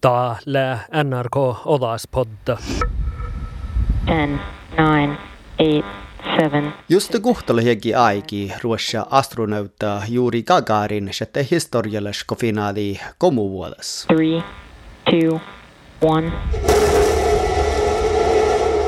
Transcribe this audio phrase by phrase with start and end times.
[0.00, 1.36] Täällä NRK
[1.66, 2.56] Odaspodda.
[4.06, 4.40] 10,
[4.78, 5.18] 9,
[5.58, 5.84] 8,
[6.40, 6.74] 7.
[6.88, 7.14] Just
[7.94, 14.06] aiki ruossa astronauta Juri Gagarin sette historiallisko finaali komuvuodas.
[14.06, 14.44] 3,
[15.10, 15.40] 2,
[16.18, 16.32] 1.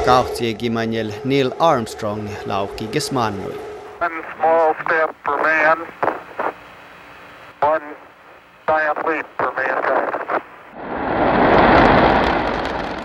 [0.07, 3.55] Kautsiegi manjel Neil Armstrong lauki gesmannui.
[4.01, 5.79] One small step for man,
[7.63, 7.97] one
[8.67, 9.50] giant leap for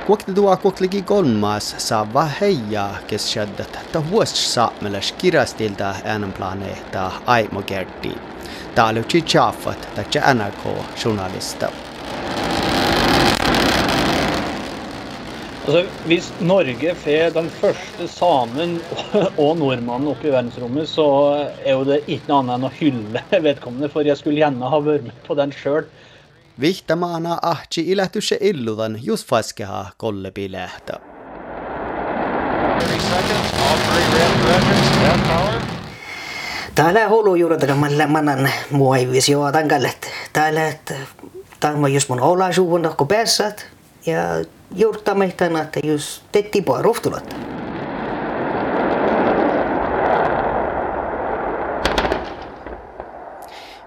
[0.09, 0.32] وقت
[0.64, 7.48] كوك لقي قول ماس سابا هيا كس شدت تهوش ساملش كيراستيل ده انم بلانيتا اي
[7.54, 8.16] مجردي
[8.76, 10.73] تعالوا تشي شافت تجا انا كو
[11.04, 11.72] journalister.
[15.68, 18.76] Altså, hvis Norge får den første samen
[19.44, 21.08] og nordmannen opp i verdensrommet, så
[21.66, 24.80] er jo det ikke noe annet enn å hylle vedkommende, for jeg skulle gjerne ha
[24.86, 25.88] vært med på den sjøl.
[26.59, 30.94] Vihtamaana ahti ilähtyse illudan just faskeha kolle pilähtä.
[36.75, 40.12] Täällä hulu juuri takan mä manan muoivis joo tankallet.
[40.34, 40.73] Täällä
[41.59, 43.67] tämä just mun olla suunnan kun pääsät
[44.06, 44.19] ja
[44.75, 47.55] juurta mehtänä, että just tetti poa ruhtulatta.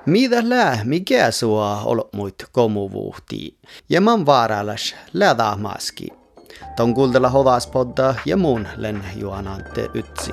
[0.09, 3.59] Mitä lää, mikä sua olo muit komuvuhti?
[3.89, 6.09] Ja man vaarallas läda maski.
[6.77, 10.33] Ton kuultella hodaspodda ja muun len juonante ytsi.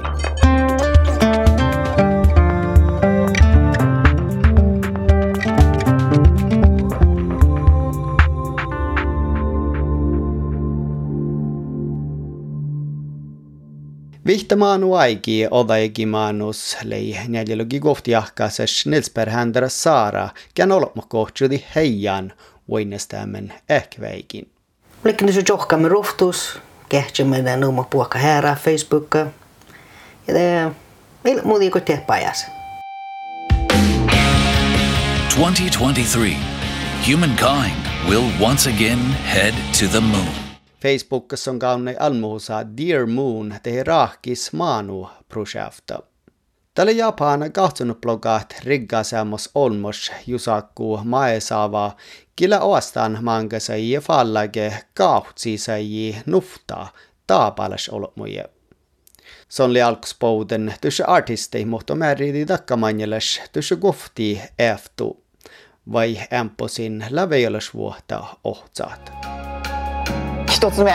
[14.28, 22.34] Vihtamaan aiki odaigi maanus lei neljälogi kohti ahkaases Nilsper händärä saara, kän olotma kohtsudi heijan
[22.70, 24.50] voinestamen ehkveikin.
[25.04, 26.60] Likken se johkamme ruhtus,
[26.90, 29.20] kehtsämme ne nuuma puokka häärä Facebookka.
[30.28, 30.72] Ja det
[31.26, 32.46] ei muuta kuin tehdä pajas.
[35.38, 36.38] 2023.
[37.12, 39.00] Humankind will once again
[39.34, 40.45] head to the moon.
[41.60, 46.00] Kaunne almuusa Dear Moon tehi rahkis maanu projekta.
[46.74, 51.96] Tällä Japana kahtsunut blogaat riggaseamos olmos jusakku maesaava
[52.36, 56.88] killä oastaan mangasai ja fallage kahtsisai nufta
[57.28, 58.44] taapalas olmoje.
[59.50, 65.24] Se on lialkuspouden tuossa artistei, mutta määriti takkamanjelas tuossa kofti eftu
[65.92, 69.12] vai emposin läveijolasvuotta ohtsaat.
[70.55, 70.93] 一つ目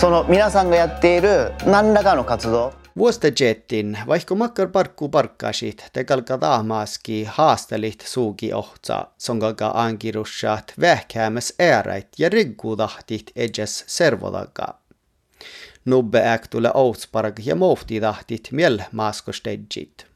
[0.00, 10.74] その皆さんがやっている何らかの活動 Vuosta jettin, vaikka makkar parkku parkkasit, te kalka taamaski haastelit suuki ohtsa, sonkalka ankirussat
[10.80, 14.74] vähkäämäs ääräit ja riggudahtit edjes servodaga.
[15.84, 20.06] Nubbe äktule outsparg ja mohtidahtit miel maaskostedjit.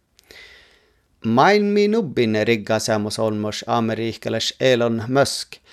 [1.25, 5.65] Maailmi nubbin riggasemus olmos amerikkalas Elon Musk –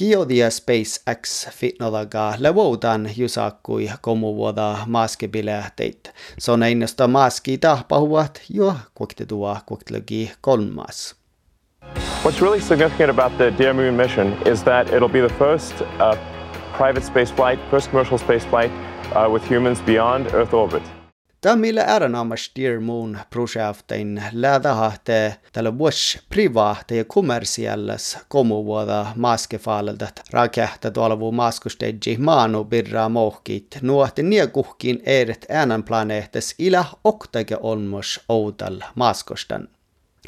[0.00, 4.78] Kiodia SpaceX fitnodaga levoutan jusakkui komuvuoda.
[6.38, 11.16] Se on einnosta maski tahpahuvat jo kuoktetua kuoktelugi kolmas.
[12.24, 16.18] What's really significant about the Dear Moon mission is that it'll be the first uh,
[16.76, 20.82] private space flight, first commercial space flight uh, with humans beyond Earth orbit.
[21.44, 31.18] Tämä äärenaamas Dear Moon projektin lähdahte tällä vuosi privaatte ja kommersiellas komuvuoda maskefaalelta rakehta tuolla
[31.18, 39.68] vuu maskustedji maanu birra mohkit nuohti niekuhkin eret äänen planeetes ila oktake olmos outal maskostan.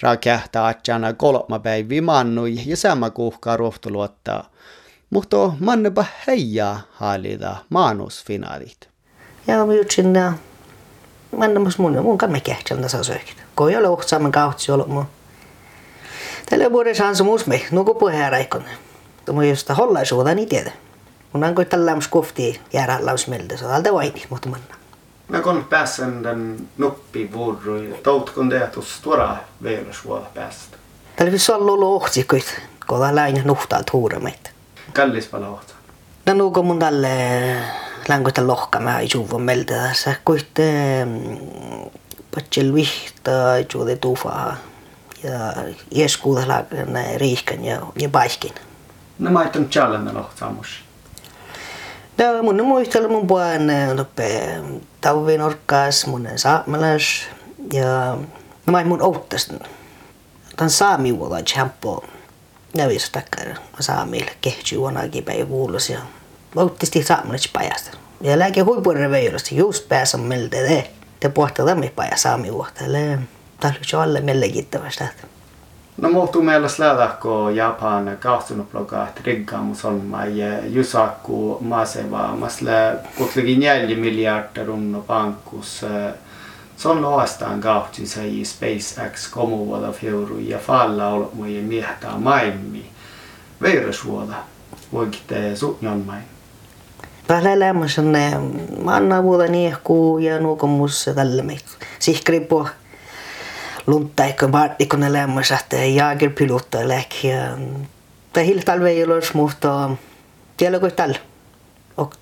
[0.02, 4.50] Rakehta atsana kolma päivi mannui ja sama kuhkaa ruohtuluottaa,
[5.10, 8.88] mutta mannepa heijaa haalida maanusfinaalit.
[9.46, 9.72] Ja mä
[11.32, 13.36] jutsin nää annamas mun, mun kan me kehtsällä tässä söikit.
[13.56, 15.06] Kun ei ole ohtsaamman kautsi ollut mun.
[16.50, 18.64] Tällä vuodessa on se muus me, nuku puheen raikon.
[19.24, 20.72] Tuo josta hollaisuutta niin tiedä.
[21.32, 24.74] Mun on kuin tällä lämmäs kofti jäädä lausmelta, se on alta vaini, mutta manna.
[25.28, 30.76] Mä kun pääsen den nuppi vuoroi, toutkon teetus tuoda veelusvuoda päästä.
[31.16, 34.50] Tällä vissi olla ollut ohtsikkoit, kun on läinä nuhtaat huurameita.
[34.92, 35.74] Kallis pala ohta.
[36.26, 37.08] No nuku mun tälle
[38.08, 40.62] langoita lohkamaa juuvon meltä tässä kuitte
[42.34, 43.30] patsel vihta
[43.74, 44.56] juude tuufaa
[45.22, 45.54] ja
[45.94, 46.64] ieskuudella
[47.16, 48.52] riihkan ja, ja paiskin.
[49.18, 50.68] No mä aitan challenge lohtaamus.
[52.18, 53.66] No mun muistelu mun puolen
[53.96, 54.60] nope
[55.00, 57.22] tauvin orkkaas mun saamelas
[57.72, 58.18] ja
[58.66, 59.52] mä mun outtas.
[60.56, 62.04] Tän saami vuolla champo.
[62.88, 65.90] viisi takkar saamille kehtyy onakin päivä vuulos
[66.56, 67.90] bautisti saamelaispajasta.
[68.20, 73.18] Ja lääke huipun reveilusta, just pääsen meiltä eh, te, te pohtaa tämän paja saami vuohtele.
[73.60, 75.08] Tarvitsee olla mellekittävästä.
[75.96, 80.32] No muuttuu meillä släväkko Japan kaastunuploga, että rikkaamus on mai
[80.66, 82.36] jusakku maasevaa.
[82.36, 85.82] Mä slä kuitenkin neljä miljardia runno pankkus.
[85.82, 86.14] Eh,
[86.76, 92.86] se on loastaan kautta se SpaceX komuvuoda fiuru ja falla ollut muiden miehtää maailmi.
[93.62, 94.36] Veirasvuoda,
[94.92, 96.35] voikin te suunnan maailmi.
[97.26, 98.12] Päällä lämmösen
[98.82, 101.64] manna vuoda niehkuu ja nuukomus tällä meitä.
[101.98, 102.68] Sihkripo
[103.86, 107.28] luntaikko vaattikon lämmössä, että jääkerpilutta läkki.
[108.32, 109.90] Tai hiltalve ei ole mutta
[110.56, 111.18] tiedä kuin tällä.
[111.96, 112.16] Och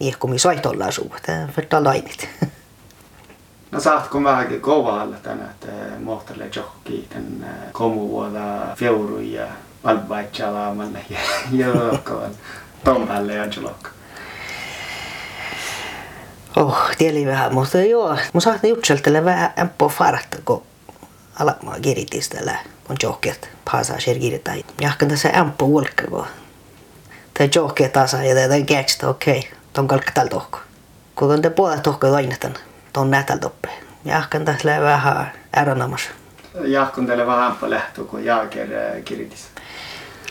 [0.00, 2.28] niehkumi soitollaan suu, tämä on lainit.
[3.70, 5.66] No saatko vähänkin kovalla tänä, että
[6.04, 9.46] mohtalle johki tän komuvuoda fjouru ja
[9.84, 11.18] valvaitsalaamalle ja
[11.52, 12.30] jolokkoon
[12.84, 13.94] ton päälle ja jolokkoon.
[16.56, 20.62] Oh, tieli vähän, mutta joo, mä saan jutseltele vähän ämpö farta, kun
[21.40, 24.54] alamaa kiritistellä, kun johket passager kirjoittaa.
[24.80, 26.26] Jahkan tässä ämpö ulkka, kun
[27.34, 30.58] tämä johke tasa ja tämä kekstä, okei, okay, ton kalkka tällä tohko.
[31.14, 32.54] Kun on te puolet tohko toinetan,
[32.92, 33.68] ton nätäl toppe.
[34.04, 36.08] Jahkan tässä vähän äronamas.
[36.64, 38.68] Jahkun teille vähän ämpö lähtö, kun jaaker
[39.04, 39.46] kiritis.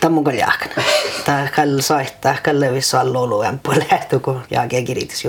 [0.00, 0.84] Tämä on kyllä jahkan.
[1.24, 5.24] Tämä kall saittaa, kall vissa allolu ämpö lähtö, kun jaaker kiritis.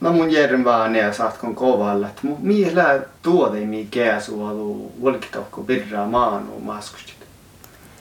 [0.00, 6.60] No mun järjen vaan ja saatkon kovalla, että millä tuote mi käsualu volkitohko birraa maanu
[6.60, 7.16] maskustit.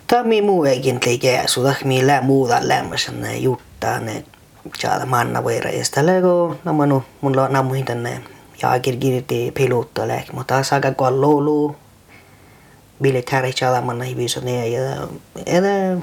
[0.08, 4.24] Tämä muu eikin käsu, tai millä muuta lämmösen juttaa ne
[4.78, 8.22] saada manna voira ja sitä lego namanu mulla on namuhin tänne
[8.62, 11.76] jaakir girti pilutta lääk, mutta saaka kun lolu
[13.01, 15.07] militääri saada manna hiviso ne ja
[15.45, 15.98] edä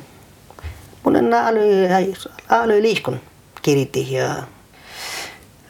[1.03, 1.61] mun on alu
[2.49, 3.21] alu liikun
[3.63, 4.43] kiriti ja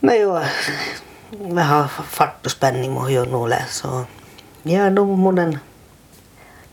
[0.02, 0.40] No joo,
[1.54, 3.58] vähän fartuspänni mun jo nuole.
[3.70, 4.06] So.
[4.64, 5.60] Ja no munen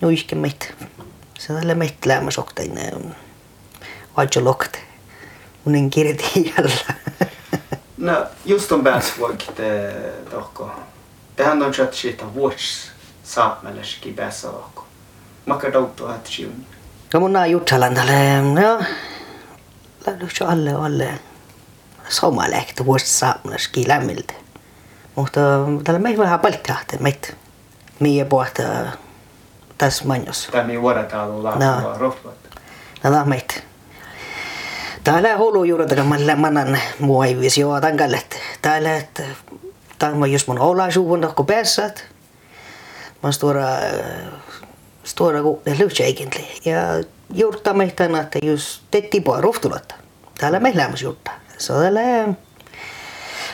[0.02, 0.74] nuiske mit.
[1.40, 2.80] Se tälle mit lämmä soktein.
[4.18, 4.80] Vaitjo lokte.
[5.66, 6.24] Munen kirti
[6.58, 6.94] jällä.
[7.98, 9.94] No just on pääs voikitte
[10.30, 10.72] tohko.
[11.36, 12.95] Tehän on chat shit watch
[13.26, 14.88] saammelleski päässä tohko.
[15.46, 16.66] Makka douttu hat siun.
[17.14, 18.62] No mun naa jutsalan tälle.
[18.62, 18.82] Joo.
[20.08, 21.20] Lähdössä alle alle
[22.10, 24.34] somalehti vuosi saamelaski lämmiltä.
[25.16, 25.40] Mutta
[25.84, 27.28] täällä me vähän palkkahti meitä.
[28.00, 28.64] Mie puhta
[29.78, 30.52] tässä manjossa.
[30.52, 31.54] Tai mi vuodetaan olla
[31.98, 32.50] rohtuvatta.
[33.04, 33.54] No tämä meitä.
[35.04, 38.40] Täällä hulu juuri mä manan muoivis joo tämän kallet.
[38.62, 39.24] Täällä että
[40.00, 42.15] tämä just mun olaisuuden kun pääsät.
[43.26, 43.68] Mä stora
[45.04, 46.48] stora kun lyhtsä eikinli.
[46.66, 46.80] Ja
[47.34, 49.96] juurta meitä että just tetti puhua rohtuletta.
[50.38, 51.32] Täällä meillä lämmäs juurta.
[51.58, 52.02] Så tällä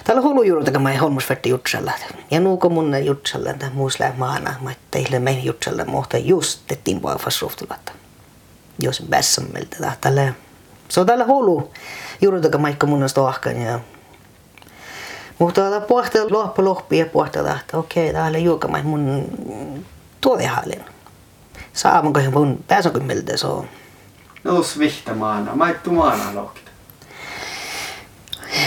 [0.03, 1.91] Täällä hullu juurta, kun mä holmusvertti jutsella.
[2.31, 7.41] Ja nuuko mun jutsella, että muusla maana, mä teille me jutsella, mutta just tettiin vaafas
[7.41, 7.91] ruhtulatta.
[8.79, 10.33] Jos vässämmeltä tällä.
[10.89, 11.71] Se on täällä hullu
[12.21, 13.79] juurta, kun mä mun ahkan ja
[15.41, 19.25] mutta täällä pohtaa lohpa lohpi ja pohtaa, että okei, täällä juoka mä mun
[20.21, 20.85] tuotehallin.
[21.73, 23.67] Saamanko mun pääsänkö miltä se on.
[24.43, 26.71] No svihta maana, mä ettu maana lohkita.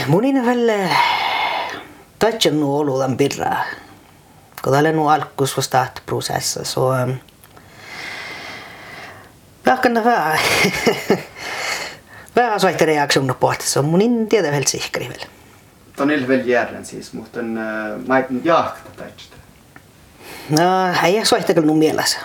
[0.06, 0.90] Munin välle
[2.18, 3.56] tatsan nu oludan birra.
[4.62, 6.92] Kun täällä nu alkus vasta prosessa, så
[9.66, 10.38] Jahkan vähän
[12.36, 15.43] vähän soitte reaktion på så munin tiedä helt sihkari väl.
[15.96, 17.46] Ton il väl järren siis, mutta on
[18.06, 19.36] mä et jahkata tatsta.
[20.50, 22.18] No, ei soitte kyllä nu mielessä.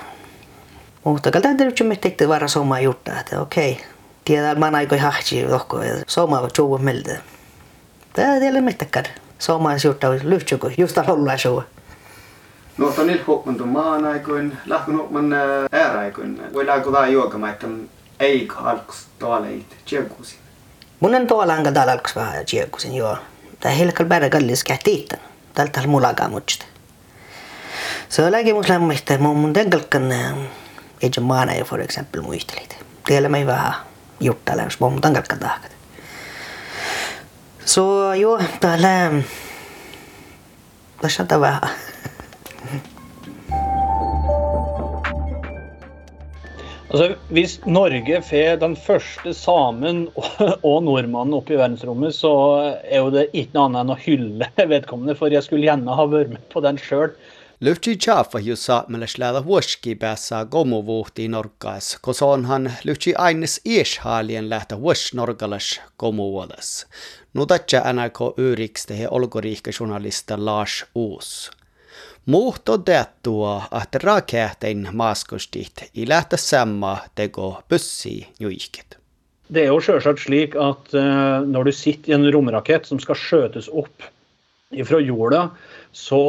[1.03, 3.85] Mutta kyllä täytyy nyt miettiä varra soma juttaa, että okei.
[4.25, 7.17] Tiedä, mä aika hahti lohko, soma on juo miltä.
[8.13, 9.05] Tämä ei ole mitäkään.
[9.39, 11.63] Soma on juttu, lyhtsykö, just ollaan sua.
[12.77, 15.33] No ton il hukkun maan aikoin, lahkun hukman
[15.71, 16.53] ääraikoin.
[16.53, 17.67] Voi lahku tää juokama, että
[18.19, 20.39] ei alkus tuoleit, tjekusin.
[20.99, 23.17] Mun on tuolla anka täällä alkus vähän tjekusin, joo.
[23.65, 25.19] Helkal bära kallis kähtiittän.
[25.53, 26.65] Tältä mullakaan muista.
[28.09, 30.11] Se on lääkin mun lämmistä, mun mun tenkalkan
[31.01, 32.85] ei se maana jo for example muistelit.
[33.05, 33.73] Tiellä me vähän
[34.19, 35.71] juttailen, jos mun tenkalkan tahkat.
[37.65, 39.11] Så jo, täällä
[41.01, 41.61] tässä on vähän.
[46.89, 52.31] Altså, Hvis Norge får den første samen og nordmannen opp i verdensrommet, så
[52.81, 55.13] er jo det ikke noe annet enn å hylle vedkommende.
[55.19, 57.13] For jeg skulle gjerne ha vært med på den sjøl.
[59.19, 60.45] Lähdä vuoski päässä
[61.19, 66.87] i norkkaas, koska onhan lyfti aines ieshaalien lähtä vuos norgalas gomuvuodas.
[67.33, 69.07] Nutatja NRK Yriks tehe
[69.79, 71.51] journalister Lars Uus.
[72.25, 78.97] Muhto teattua, että rakehtein maskustit i lähtä samma teko bussi juikit.
[79.53, 83.17] Det er jo selvsagt slik at uh, når du sitter i en romrakett som skal
[83.17, 84.05] skjøtes opp
[84.85, 85.47] fra jorda,
[85.91, 86.21] så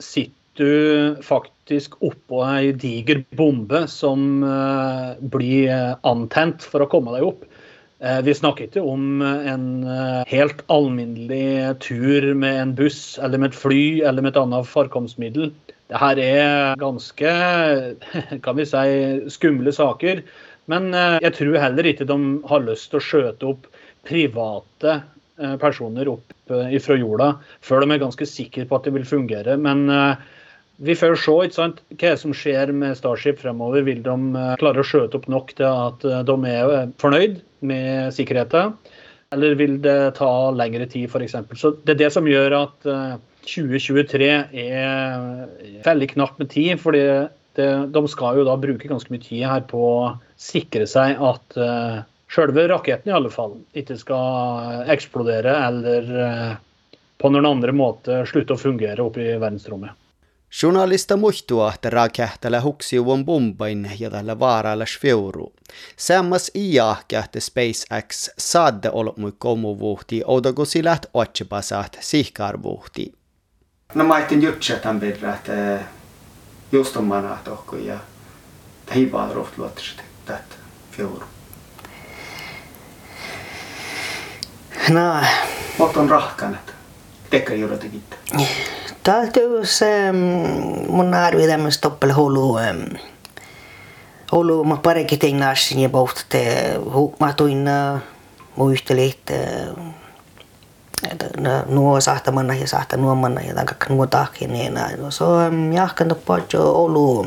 [0.00, 7.24] sitter du faktisk oppå ei diger bombe som uh, blir antent for å komme deg
[7.30, 7.48] opp.
[8.02, 9.68] Uh, vi snakker ikke om en
[10.28, 15.50] helt alminnelig tur med en buss eller med et fly eller med et annet farkomstmiddel.
[15.86, 17.32] Det her er ganske
[18.44, 18.86] kan vi si,
[19.32, 20.22] skumle saker.
[20.66, 20.90] Men
[21.22, 22.16] jeg tror heller ikke de
[22.50, 23.68] har lyst til å skjøte opp
[24.08, 24.96] private
[25.62, 27.28] personer opp fra jorda
[27.64, 29.54] før de er ganske sikre på at det vil fungere.
[29.62, 29.86] Men
[30.76, 33.84] vi får se ikke sant, hva som skjer med Starship fremover.
[33.86, 34.16] Vil de
[34.60, 38.76] klare å skjøte opp nok til at de er fornøyd med sikkerheten?
[39.34, 41.34] Eller vil det ta lengre tid, f.eks.
[41.58, 42.90] Så det er det som gjør at
[43.46, 44.28] 2023
[44.62, 46.76] er veldig knapt med tid.
[46.80, 47.06] fordi
[47.56, 51.56] det, de skal jo da bruke ganske mye tid her på å sikre seg at
[51.56, 52.02] uh,
[52.32, 56.50] selve raketten i alle fall ikke skal eksplodere eller uh,
[57.16, 59.96] på noen andre måte slutte å fungere oppe i verdensrommet.
[60.62, 65.52] Journalista muistua, että rakehtele huksiuon bombain ja tällä vaaralla fjouru.
[65.96, 73.12] Sammas iähkä, että SpaceX saadde ollut mui komuvuhti, outoku silät otsipasat sihkarvuhti.
[73.94, 75.78] No mä ajattelin jutsia tämän verran, että
[76.72, 77.98] just on manaa tohko ja
[78.94, 80.56] hiivaa rohtluottisesti tätä.
[84.88, 85.14] No,
[85.78, 86.74] Mutta on rahkanet.
[87.30, 88.02] Tekkä täytyy
[89.62, 90.12] se
[90.88, 92.58] mun arvi tämmöistä toppele hulu
[94.32, 96.72] hulu mä parikin tein nassin ja pohtate
[97.20, 97.64] mä tuin
[98.56, 99.20] muistelit
[101.66, 105.12] nuo sahtamanna ja sahta nuomanna ja kakka nuo tahkin niin näin.
[105.12, 107.26] Se on jahkan tappaatjo olu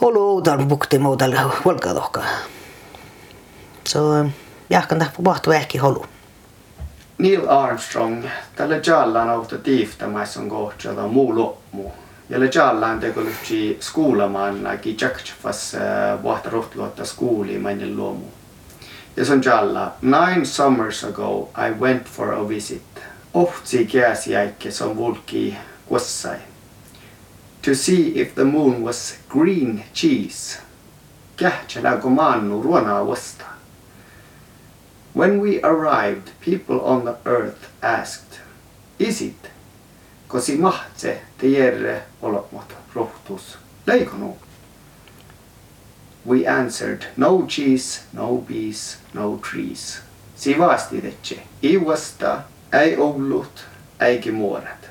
[0.00, 2.22] olu oudan bukti muutalle valkatohka.
[3.86, 4.32] Se on
[4.70, 6.06] jahkan tappaatjo ehkä holu.
[7.22, 8.24] Neil Armstrong,
[8.56, 11.90] tällä jallan auto tiiftämässä on kohtjalla muu lopmu.
[12.28, 15.76] Ja le jallan teko lyhtsi skuulamaan, ki jaktsfas
[16.22, 18.24] vuotta rohtluotta skuuli mainin luomu.
[19.16, 22.82] Ja se on jalla, nine summers ago I went for a visit.
[23.34, 26.38] Ohtsi käsiäikke som vulki kuossai.
[27.64, 30.58] To see if the moon was green cheese.
[31.36, 33.51] Kähtsänä kun maannu ruonaa vastaan.
[35.14, 38.40] When we arrived, people on the earth asked,
[38.98, 39.50] Is it?
[40.28, 44.36] Kosi mahtse järre olot rohtus leikonu.
[46.24, 50.00] We answered, no cheese, no bees, no trees.
[50.36, 53.64] Si vastitetse, ei vasta, ei ollut,
[54.00, 54.90] eikä muoret.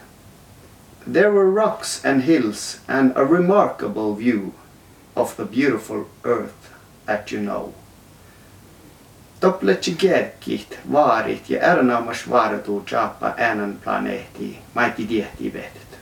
[1.07, 4.53] There were rocks and hills and a remarkable view
[5.15, 6.69] of the beautiful earth
[7.05, 7.73] that you know.
[9.41, 15.99] Toppletsi kerkit, vaarit ja ärnaamas vaaratuu jaappa äänen planeetti, maiti tiehti vetet.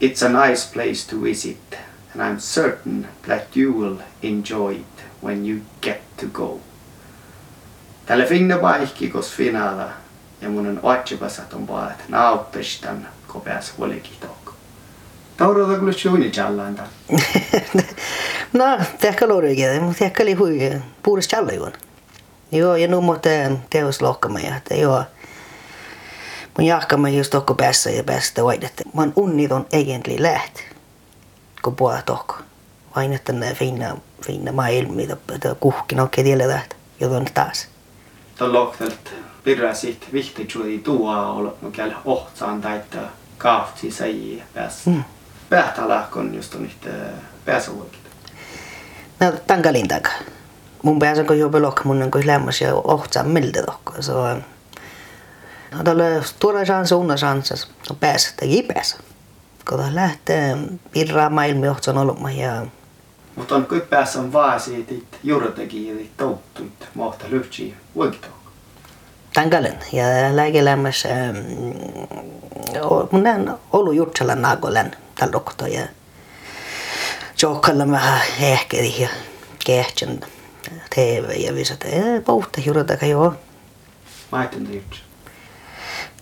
[0.00, 1.78] It's a nice place to visit,
[2.14, 6.60] and I'm certain that you will enjoy it when you get to go.
[8.06, 9.88] Tälle finne vaihki kos finala,
[10.40, 11.66] ja mun on otsipasat on
[13.28, 14.54] kun pääs huolikin toko.
[15.36, 16.78] Taurota kyllä suuni jallaan
[18.52, 18.64] No,
[19.80, 21.72] mutta tehkä oli hui puhdas challa juon.
[22.52, 25.04] Joo, ja nu måste teos lohkama ja että joo.
[26.58, 28.82] Mun jahkama just tokko päässä ja päästä vaidet.
[28.92, 30.58] Mun unnit on egentlig läht,
[31.62, 32.34] kun puolella tokko.
[32.96, 37.68] Vain että ne fina, fina maailmi, että kuhkin on ketiellä läht, joten taas.
[38.38, 39.14] Tuon lohtelt
[39.44, 44.90] pirrasit vihti tjui tuua olla, mikäli ohtsaan taittaa kahtsi sai päässä.
[44.90, 45.04] Mm.
[45.50, 46.70] Pähtälahkon just on
[47.44, 48.09] pääsuokit.
[49.20, 50.12] No, tämän kalin takaa.
[50.82, 54.02] Mun päässä kun jo pelokka mun on lämmäs ja ohtsaan miltä tokko.
[54.02, 54.44] Se on
[55.72, 57.68] No tälle tuoda chans unna chansas.
[57.90, 58.96] No päässä teki päässä.
[59.68, 60.56] Kun tämä lähtee
[60.92, 62.66] pirraa maailmi ohtsan olema ja
[63.36, 68.34] Mutta on kyllä päässä vaan siitä, että juurtekijät touttuit, mohta lyhtsi voikitoon.
[69.34, 69.78] tämän kalin.
[69.92, 70.04] Ja
[70.36, 71.08] lääkelämmässä
[73.10, 75.86] mun näen ollut jutsella naakolen tällä ja
[77.42, 79.08] jokkalla vähän ehkeri ja
[79.64, 80.20] kehtsen
[80.94, 81.84] TV ja visat.
[81.84, 83.34] Ei puhuta juurtaka joo.
[84.32, 85.00] Mä ajattelin yksi.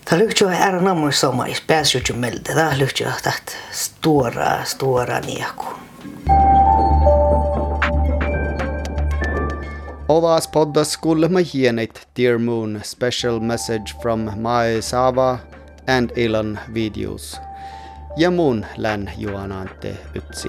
[0.05, 2.55] Tämä lyhtsä är namn somais päässyt meiltä.
[2.55, 5.65] Tämä lyhtsä täht stora, stora nieku.
[10.09, 15.39] Ovas poddas skulle man hienit Dear Moon special message from Mai Sava
[15.87, 17.41] and Elon videos.
[18.17, 20.49] Ja mun län juonante ytsi.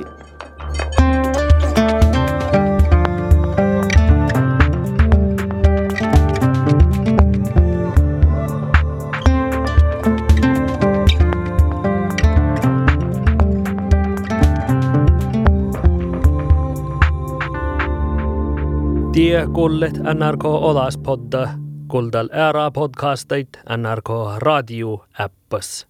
[19.54, 21.50] kuulet NRK Olas podda,
[21.88, 24.10] kuuldal ära podcastit NRK
[24.42, 25.89] raadio äppas